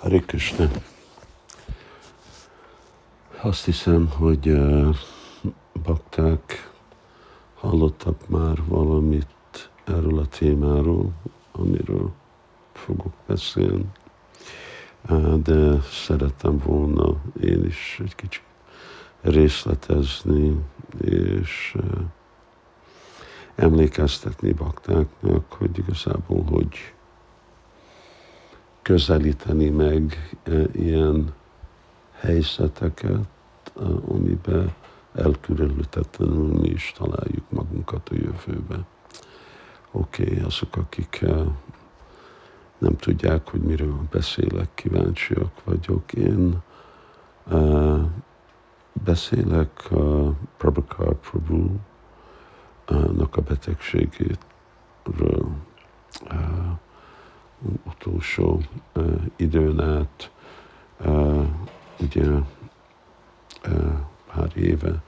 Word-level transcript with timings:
Hare 0.00 0.18
Krishna. 0.20 0.70
Azt 3.42 3.64
hiszem, 3.64 4.08
hogy 4.08 4.58
bakták 5.82 6.70
hallottak 7.54 8.28
már 8.28 8.64
valamit 8.66 9.70
erről 9.84 10.18
a 10.18 10.26
témáról, 10.26 11.12
amiről 11.52 12.12
fogok 12.72 13.12
beszélni, 13.26 13.86
de 15.42 15.80
szerettem 15.80 16.58
volna 16.58 17.16
én 17.42 17.64
is 17.64 18.00
egy 18.04 18.14
kicsit 18.14 18.44
részletezni, 19.20 20.56
és 21.00 21.76
uh, 21.78 22.00
emlékeztetni 23.54 24.52
baktáknak, 24.52 25.52
hogy 25.52 25.78
igazából 25.78 26.42
hogy 26.42 26.94
közelíteni 28.86 29.68
meg 29.68 30.36
e, 30.42 30.62
ilyen 30.72 31.32
helyzeteket, 32.12 33.26
e, 33.76 33.82
amiben 34.08 34.74
elkülönültetlenül 35.14 36.58
mi 36.60 36.68
is 36.68 36.92
találjuk 36.96 37.50
magunkat 37.50 38.08
a 38.08 38.14
jövőbe. 38.14 38.84
Oké, 39.90 40.22
okay, 40.22 40.38
azok, 40.38 40.76
akik 40.76 41.20
e, 41.20 41.44
nem 42.78 42.96
tudják, 42.96 43.48
hogy 43.48 43.60
miről 43.60 44.00
beszélek, 44.10 44.68
kíváncsiak 44.74 45.64
vagyok. 45.64 46.12
Én 46.12 46.62
uh, 47.46 48.00
beszélek 49.04 49.88
uh, 49.90 50.34
Prabhakar 50.56 51.20
Prabhu-nak 51.20 51.76
a 53.36 53.40
betegségéről. 53.40 54.36
Utolsó 57.84 58.60
időn 59.36 59.80
át, 59.80 60.30
ugye 62.00 62.24
pár 64.26 64.50
éve 64.54 65.02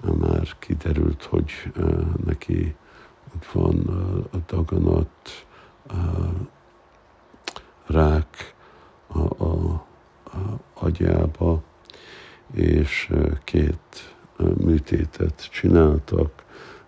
már 0.00 0.58
kiderült, 0.58 1.22
hogy 1.22 1.50
neki 2.24 2.74
van 3.52 3.74
uh, 3.86 4.24
a 4.30 4.36
daganat, 4.46 5.46
uh, 5.92 6.30
rák 7.86 8.54
a, 9.06 9.44
a, 9.44 9.52
a 10.24 10.58
agyába, 10.74 11.62
és 12.54 13.12
két 13.44 14.14
műtétet 14.56 15.48
csináltak, 15.50 16.44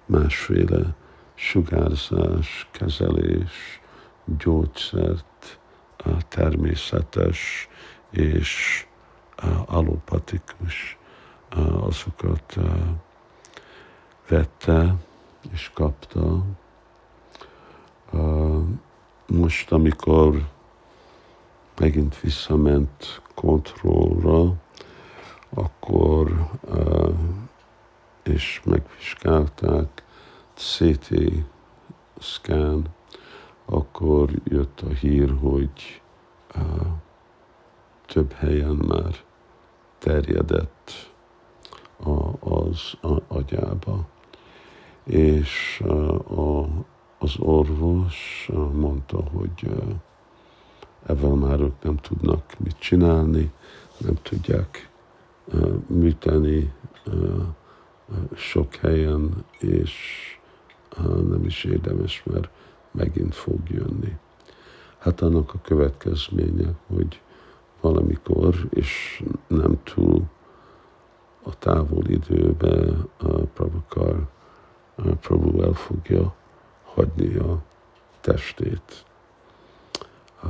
másféle 0.06 0.94
sugárzás, 1.34 2.68
kezelés, 2.70 3.80
gyógyszert, 4.24 5.58
természetes 6.28 7.68
és 8.10 8.86
alopatikus 9.66 10.98
azokat 11.80 12.56
vette 14.28 14.94
és 15.52 15.70
kapta. 15.74 16.44
Most, 19.26 19.72
amikor 19.72 20.48
megint 21.78 22.20
visszament 22.20 23.22
kontrollra, 23.34 24.54
akkor 25.48 26.50
és 28.22 28.60
megvizsgálták 28.64 30.02
CT 30.54 31.14
scan 32.18 32.88
akkor 33.64 34.30
jött 34.44 34.80
a 34.80 34.88
hír, 34.88 35.34
hogy 35.40 36.02
uh, 36.54 36.86
több 38.06 38.32
helyen 38.32 38.74
már 38.74 39.14
terjedett 39.98 41.12
a, 42.04 42.48
az 42.54 42.92
a, 43.00 43.22
agyába. 43.28 44.06
És 45.04 45.80
a, 46.28 46.66
az 47.18 47.38
orvos 47.38 48.48
mondta, 48.72 49.22
hogy 49.32 49.70
ezzel 51.06 51.34
már 51.34 51.60
ők 51.60 51.82
nem 51.82 51.96
tudnak 51.96 52.54
mit 52.58 52.78
csinálni, 52.78 53.52
nem 53.98 54.14
tudják 54.22 54.90
műteni 55.86 56.72
sok 58.34 58.74
helyen, 58.74 59.44
és 59.58 59.92
nem 61.04 61.44
is 61.44 61.64
érdemes, 61.64 62.22
mert 62.24 62.48
megint 62.94 63.34
fog 63.34 63.60
jönni. 63.68 64.16
Hát 64.98 65.20
annak 65.20 65.54
a 65.54 65.58
következménye, 65.62 66.68
hogy 66.86 67.20
valamikor, 67.80 68.54
és 68.70 69.22
nem 69.46 69.82
túl 69.82 70.22
a 71.42 71.58
távol 71.58 72.04
időbe 72.06 72.86
a 73.18 73.28
Prabhakar, 73.28 74.26
a 74.94 75.02
Prabhu 75.02 75.62
el 75.62 75.72
fogja 75.72 76.34
hagyni 76.84 77.36
a 77.36 77.62
testét. 78.20 79.04
A 80.42 80.48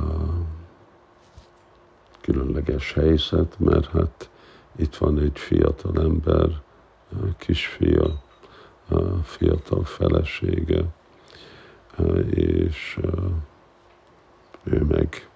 különleges 2.21 2.93
helyzet, 2.93 3.59
mert 3.59 3.87
hát 3.87 4.29
itt 4.75 4.95
van 4.95 5.19
egy 5.19 5.39
fiatal 5.39 6.01
ember, 6.01 6.61
kisfia, 7.37 8.21
fiatal 9.23 9.83
felesége, 9.83 10.85
és 12.29 12.99
ő 14.63 14.83
meg 14.83 15.29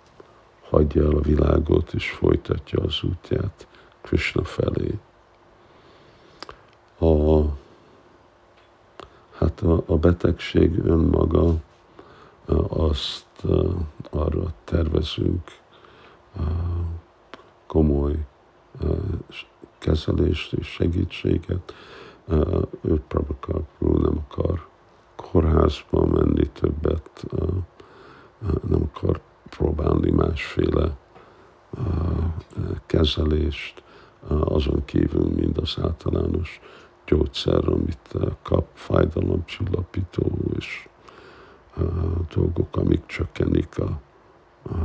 hagyja 0.70 1.04
el 1.04 1.16
a 1.16 1.22
világot, 1.22 1.94
és 1.94 2.10
folytatja 2.10 2.84
az 2.84 3.04
útját 3.04 3.68
Krishna 4.02 4.44
felé. 4.44 5.00
A, 6.98 7.42
hát 9.32 9.62
a, 9.62 9.84
a 9.86 9.98
betegség 9.98 10.78
önmaga, 10.86 11.56
azt 12.68 13.26
arra 14.10 14.54
tervezünk 14.64 15.58
komoly 17.68 18.26
kezelést 19.78 20.54
és 20.54 20.68
segítséget. 20.68 21.74
Ő 22.82 23.02
Prabhakar 23.08 23.62
nem 23.80 24.26
akar 24.28 24.68
kórházba 25.22 26.06
menni 26.06 26.48
többet, 26.48 27.26
nem 28.68 28.90
akar 28.94 29.20
próbálni 29.50 30.12
másféle 30.12 30.98
kezelést, 32.86 33.84
azon 34.28 34.86
kívül 34.86 35.30
mind 35.36 35.58
az 35.58 35.78
általános 35.82 36.62
gyógyszer, 37.06 37.68
amit 37.68 38.16
kap, 38.42 38.68
fájdalomcsillapító 38.74 40.32
és 40.58 40.88
dolgok, 42.34 42.78
amik 42.78 43.06
csökkenik 43.06 43.80
a, 43.80 44.00
a, 44.64 44.76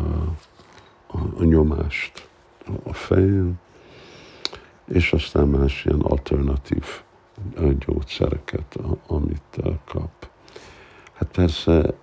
a, 1.06 1.44
nyomást 1.44 2.28
a 2.83 2.93
fején, 2.93 3.59
és 4.84 5.12
aztán 5.12 5.49
más 5.49 5.84
ilyen 5.84 6.00
alternatív 6.00 6.84
gyógyszereket, 7.78 8.78
amit 9.06 9.61
kap. 9.84 10.28
Hát 11.12 11.28
persze 11.33 11.95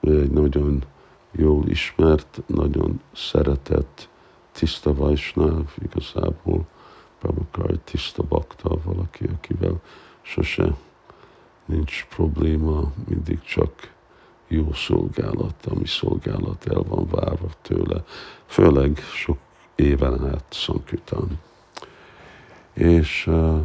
ő 0.00 0.20
egy 0.20 0.30
nagyon 0.30 0.84
jól 1.30 1.68
ismert, 1.68 2.42
nagyon 2.46 3.00
szeretett 3.12 4.08
tiszta 4.52 4.94
vajsnáv, 4.94 5.74
igazából 5.82 6.66
egy 7.68 7.80
tiszta 7.80 8.22
bakta, 8.22 8.78
valaki, 8.84 9.24
akivel 9.24 9.80
sose 10.22 10.74
nincs 11.64 12.06
probléma, 12.16 12.92
mindig 13.08 13.40
csak 13.40 13.92
jó 14.48 14.72
szolgálat, 14.72 15.66
ami 15.66 15.86
szolgálat 15.86 16.66
el 16.66 16.82
van 16.82 17.06
várva 17.10 17.48
tőle, 17.62 18.04
főleg 18.46 18.98
sok 18.98 19.38
éven 19.74 20.26
át 20.26 20.44
Szankütán. 20.48 21.40
És 22.72 23.26
uh, 23.26 23.60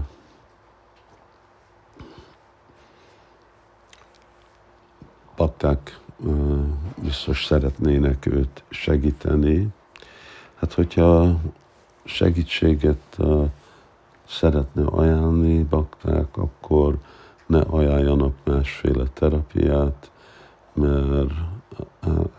bakták 5.43 5.99
biztos 7.01 7.45
szeretnének 7.45 8.25
őt 8.25 8.63
segíteni. 8.69 9.67
Hát, 10.55 10.73
hogyha 10.73 11.39
segítséget 12.03 13.17
szeretne 14.27 14.85
ajánlni 14.85 15.63
bakták, 15.63 16.37
akkor 16.37 16.97
ne 17.45 17.59
ajánljanak 17.59 18.33
másféle 18.43 19.03
terapiát, 19.13 20.11
mert 20.73 21.31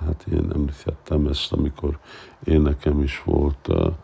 hát 0.05 0.27
én 0.33 0.51
említettem 0.55 1.27
ezt, 1.27 1.53
amikor 1.53 1.99
én 2.45 2.61
nekem 2.61 3.03
is 3.03 3.23
volt 3.25 3.69
a, 3.69 3.97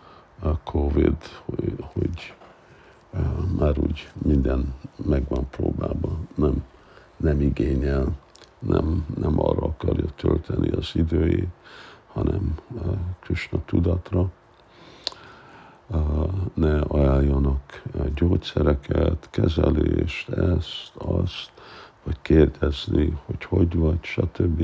a 0.43 0.59
Covid, 0.59 1.17
hogy, 1.45 1.75
hogy 1.93 2.35
már 3.59 3.79
úgy 3.79 4.09
minden 4.23 4.75
megvan 5.07 5.47
próbálva, 5.51 6.19
nem, 6.35 6.65
nem 7.17 7.41
igényel 7.41 8.17
nem, 8.61 9.07
nem 9.17 9.41
arra 9.41 9.63
akarja 9.63 10.07
tölteni 10.17 10.71
az 10.71 10.91
időjét, 10.95 11.49
hanem 12.07 12.55
Krishna 13.21 13.59
tudatra. 13.65 14.31
Ne 16.55 16.81
ajánljanak 16.81 17.83
gyógyszereket, 18.15 19.29
kezelést, 19.31 20.29
ezt, 20.29 20.93
azt, 20.95 21.53
vagy 22.05 22.17
kérdezni, 22.23 23.19
hogy 23.25 23.45
hogy 23.45 23.75
vagy, 23.75 23.99
stb. 24.03 24.63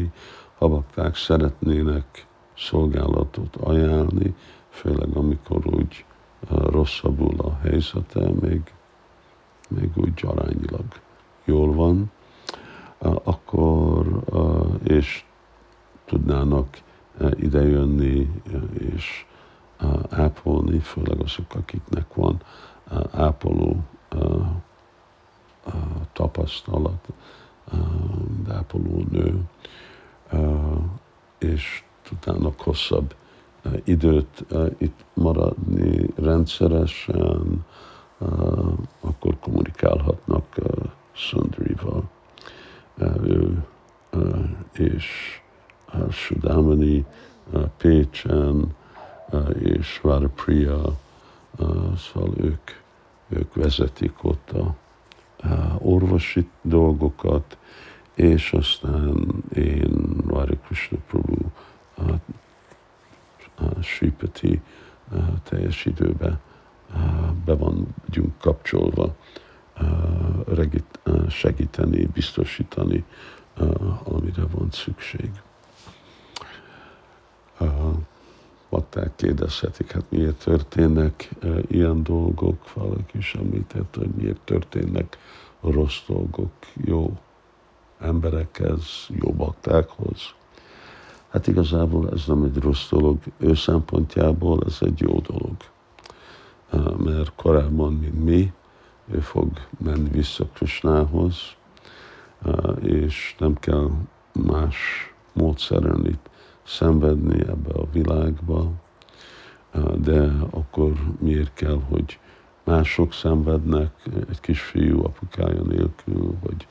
Ha 0.59 0.69
bakták 0.69 1.15
szeretnének 1.17 2.27
szolgálatot 2.57 3.57
ajánlni, 3.57 4.35
főleg 4.69 5.17
amikor 5.17 5.67
úgy 5.67 6.05
rosszabbul 6.49 7.35
a 7.39 7.59
helyzete, 7.63 8.31
még, 8.41 8.73
még 9.69 9.91
úgy 9.95 10.21
arányilag 10.25 10.85
jól 11.45 11.73
van, 11.73 12.11
akkor 12.99 14.23
és 14.85 15.25
tudnának 16.05 16.81
idejönni 17.35 18.43
és 18.73 19.27
ápolni, 20.11 20.79
főleg 20.79 21.21
azok, 21.21 21.55
akiknek 21.55 22.15
van 22.15 22.43
ápoló 23.11 23.77
tapasztalat, 26.13 27.09
ápoló 28.49 29.05
nő, 29.11 29.41
és 31.39 31.85
tudnának 32.03 32.61
hosszabb 32.61 33.15
időt 33.85 34.45
itt 34.79 35.05
maradni 35.15 36.11
rendszeresen, 36.17 37.65
akkor 39.01 39.39
kommunikálhatnak 39.41 40.55
Sundrival. 41.13 42.11
Ő 43.23 43.65
és 44.79 45.41
Sudamani 46.11 47.05
Pécsen 47.77 48.75
és 49.59 50.01
Varapriya, 50.01 50.99
szóval 51.97 52.33
ők, 52.37 52.71
ők 53.29 53.55
vezetik 53.55 54.25
ott 54.25 54.51
a 54.51 54.77
orvosi 55.79 56.49
dolgokat, 56.63 57.57
és 58.15 58.53
aztán 58.53 59.27
én 59.55 60.17
Vajra 60.25 60.57
Krishna 60.57 60.99
Prabhu 61.07 61.49
Sripati 63.83 64.61
teljes 65.43 65.85
időben 65.85 66.41
be 67.45 67.55
vagyunk 67.55 68.39
kapcsolva, 68.41 69.15
segíteni, 71.29 72.07
biztosítani, 72.07 73.05
amire 74.05 74.47
van 74.51 74.69
szükség. 74.71 75.31
Bakták 78.71 79.17
kérdezhetik, 79.17 79.91
hát 79.91 80.05
miért 80.09 80.45
történnek 80.45 81.31
ilyen 81.67 82.03
dolgok, 82.03 82.73
valaki 82.73 83.19
is 83.19 83.35
említett, 83.35 83.95
hogy 83.95 84.09
miért 84.09 84.41
történnek 84.41 85.19
rossz 85.61 86.01
dolgok 86.07 86.51
jó 86.75 87.17
emberekhez, 87.99 89.07
jó 89.09 89.33
baktákhoz. 89.33 90.21
Hát 91.29 91.47
igazából 91.47 92.11
ez 92.11 92.27
nem 92.27 92.43
egy 92.43 92.57
rossz 92.57 92.91
dolog, 92.91 93.19
ő 93.37 93.55
szempontjából 93.55 94.63
ez 94.67 94.79
egy 94.81 95.01
jó 95.01 95.21
dolog. 95.21 95.57
Mert 97.05 97.33
korábban, 97.35 97.93
mint 97.93 98.25
mi, 98.25 98.53
ő 99.11 99.21
fog 99.21 99.49
menni 99.79 100.09
vissza 100.09 100.47
Krisnához, 100.53 101.56
és 102.83 103.35
nem 103.39 103.55
kell 103.55 103.91
más 104.33 104.77
módszeren 105.33 106.07
itt 106.07 106.29
szenvedni 106.63 107.41
ebbe 107.41 107.73
a 107.75 107.91
világba, 107.93 108.71
de 109.97 110.33
akkor 110.51 110.93
miért 111.19 111.55
kell, 111.55 111.81
hogy 111.89 112.19
mások 112.65 113.13
szenvednek 113.13 113.93
egy 114.29 114.41
kisfiú 114.41 115.05
apukája 115.05 115.63
nélkül, 115.63 116.35
vagy 116.43 116.67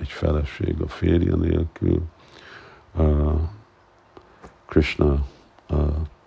egy 0.00 0.08
feleség 0.08 0.80
a 0.80 0.88
férje 0.88 1.34
nélkül. 1.34 2.02
Krishna 4.66 5.26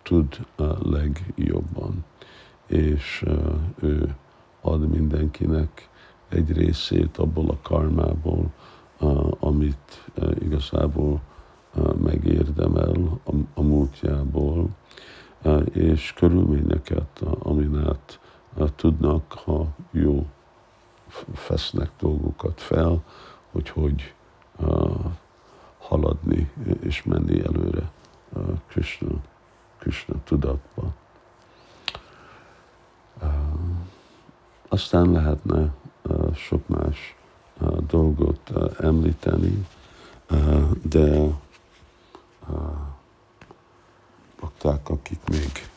tud 0.01 0.45
legjobban, 0.83 2.05
és 2.67 3.25
ő 3.81 4.15
ad 4.61 4.89
mindenkinek 4.89 5.89
egy 6.35 6.51
részét 6.51 7.17
abból 7.17 7.49
a 7.49 7.57
karmából, 7.61 8.51
amit 9.39 10.05
igazából 10.39 11.21
megérdemel 12.03 13.19
a 13.53 13.61
múltjából, 13.61 14.69
és 15.71 16.13
körülményeket, 16.13 17.23
amin 17.39 17.77
át 17.77 18.19
tudnak, 18.75 19.31
ha 19.31 19.67
jó 19.91 20.25
fesznek 21.33 21.91
dolgokat 21.99 22.61
fel, 22.61 23.03
hogy 23.51 23.69
hogy 23.69 24.13
haladni 25.77 26.51
és 26.79 27.03
menni 27.03 27.43
előre 27.45 27.91
Krishna, 28.67 29.07
Krishna 29.77 30.15
tudatba. 30.23 30.93
Aztán 34.67 35.11
lehetne 35.11 35.73
sok 36.35 36.67
más 36.67 37.15
dolgot 37.87 38.51
említeni, 38.79 39.67
de 40.81 41.27
bakták, 44.39 44.89
akik 44.89 45.19
még 45.29 45.69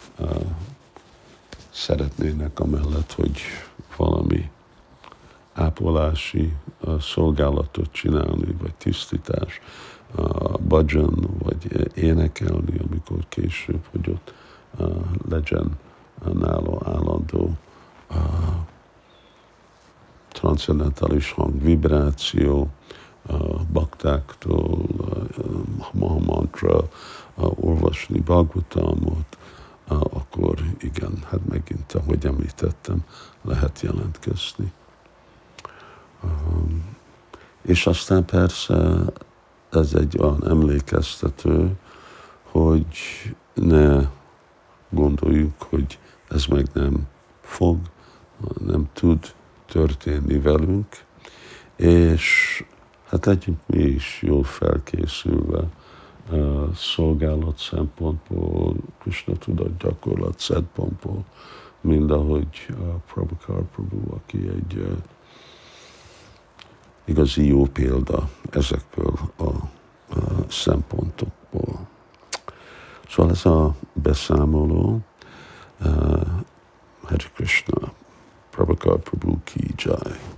szeretnének 1.71 2.61
amellett, 2.61 3.13
hogy 3.13 3.41
valami 3.97 4.51
ápolási 5.53 6.53
szolgálatot 7.01 7.93
csinálni, 7.93 8.55
vagy 8.61 8.75
tisztítás, 8.75 9.61
bajan, 10.69 11.29
vagy 11.39 11.91
énekelni, 11.97 12.79
amikor 12.89 13.19
később, 13.29 13.85
hogy 13.91 14.11
ott 14.11 14.35
legyen 15.29 15.79
nála 16.33 16.81
állandó 16.85 17.57
transzendentális 20.39 21.33
hang, 21.33 21.63
vibráció, 21.63 22.69
baktáktól, 23.73 24.79
Mahamantra, 25.93 26.89
olvasni 27.35 28.21
Bhagavatamot, 28.21 29.39
akkor 29.89 30.55
igen, 30.81 31.13
hát 31.31 31.41
megint, 31.49 31.93
ahogy 31.93 32.27
említettem, 32.27 33.05
lehet 33.43 33.81
jelentkezni. 33.81 34.73
És 37.63 37.87
aztán 37.87 38.25
persze 38.25 39.05
ez 39.71 39.95
egy 39.95 40.19
olyan 40.19 40.49
emlékeztető, 40.49 41.79
hogy 42.43 42.87
ne 43.55 44.09
gondoljuk, 44.91 45.63
hogy 45.63 45.99
ez 46.29 46.45
meg 46.45 46.67
nem 46.73 47.09
fog, 47.41 47.79
nem 48.67 48.89
tud 48.93 49.37
történni 49.69 50.39
velünk, 50.39 50.87
és 51.77 52.65
hát 53.09 53.27
legyünk 53.27 53.59
mi 53.67 53.83
is 53.83 54.23
jól 54.23 54.45
felkészülve 54.45 55.65
szolgálat 56.75 57.59
szempontból, 57.59 58.75
Krishna 58.99 59.35
tudat 59.35 59.77
gyakorlat 59.77 60.39
szempontból, 60.39 61.25
mind 61.81 62.11
ahogy 62.11 62.67
uh, 62.71 62.77
Prabhakar 63.13 63.63
Prabhu, 63.75 64.15
aki 64.15 64.39
egy 64.49 64.75
uh, 64.75 64.97
igazi 67.05 67.47
jó 67.47 67.63
példa 67.63 68.29
ezekből 68.51 69.19
a, 69.39 69.45
szempontokból. 70.49 71.89
Szóval 73.09 73.33
ez 73.33 73.47
a 73.47 73.75
beszámoló, 73.93 75.01
Hare 77.03 77.31
Krishna, 77.35 77.93
Prabhakar 78.59 78.99
Prabhu 78.99 79.39
ki 79.47 79.71
jai. 79.79 80.38